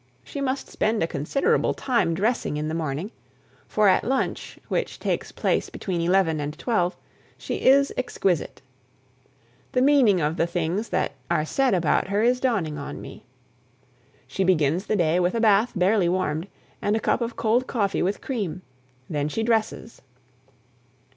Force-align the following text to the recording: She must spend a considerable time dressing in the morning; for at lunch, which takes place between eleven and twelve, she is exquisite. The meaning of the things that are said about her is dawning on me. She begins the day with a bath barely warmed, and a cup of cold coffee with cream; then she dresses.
She 0.23 0.41
must 0.41 0.67
spend 0.67 1.03
a 1.03 1.07
considerable 1.07 1.75
time 1.75 2.15
dressing 2.15 2.57
in 2.57 2.69
the 2.69 2.73
morning; 2.73 3.11
for 3.67 3.87
at 3.87 4.03
lunch, 4.03 4.57
which 4.67 4.97
takes 4.97 5.31
place 5.31 5.69
between 5.69 6.01
eleven 6.01 6.39
and 6.39 6.57
twelve, 6.57 6.97
she 7.37 7.57
is 7.57 7.93
exquisite. 7.95 8.63
The 9.73 9.81
meaning 9.83 10.19
of 10.19 10.37
the 10.37 10.47
things 10.47 10.89
that 10.89 11.11
are 11.29 11.45
said 11.45 11.75
about 11.75 12.07
her 12.07 12.23
is 12.23 12.39
dawning 12.39 12.79
on 12.79 12.99
me. 12.99 13.27
She 14.25 14.43
begins 14.43 14.87
the 14.87 14.95
day 14.95 15.19
with 15.19 15.35
a 15.35 15.39
bath 15.39 15.73
barely 15.75 16.09
warmed, 16.09 16.47
and 16.81 16.95
a 16.95 16.99
cup 16.99 17.21
of 17.21 17.35
cold 17.35 17.67
coffee 17.67 18.01
with 18.01 18.21
cream; 18.21 18.63
then 19.07 19.29
she 19.29 19.43
dresses. 19.43 20.01